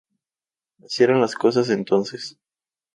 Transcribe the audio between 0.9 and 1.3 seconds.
eran